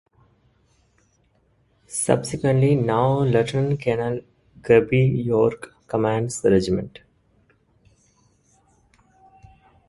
Subsequently, 1.85 2.73
now 2.73 3.19
Lieutenant-Colonel 3.19 4.21
Kirby 4.63 4.97
York 4.97 5.75
commands 5.85 6.41
the 6.41 6.49
regiment. 6.49 7.01